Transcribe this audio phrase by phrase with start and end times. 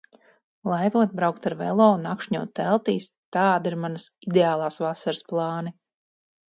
[0.71, 5.81] Laivot, braukt ar velo, nakšņot teltīs- tādi ir manas ideālās vasaras plāni.